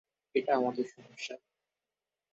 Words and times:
এটা 0.35 0.51
আমার 0.55 0.73
সমস্যা। 0.87 1.35